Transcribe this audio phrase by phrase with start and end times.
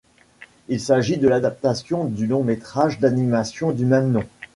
[0.67, 4.25] Il s'agit de l'adaptation du long-métrage d'animation du même nom.